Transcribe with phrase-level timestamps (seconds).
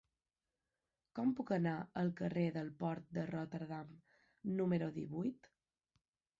[1.19, 3.95] Com puc anar al carrer del Port de Rotterdam
[4.59, 5.55] número divuit?